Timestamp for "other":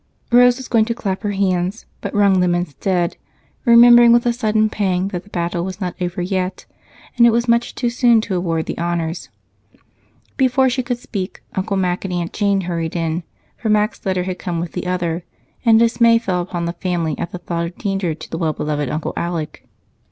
14.87-15.23